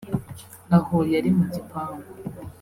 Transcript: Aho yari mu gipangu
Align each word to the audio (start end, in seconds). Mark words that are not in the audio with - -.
Aho 0.77 0.97
yari 1.13 1.29
mu 1.37 1.45
gipangu 1.53 2.09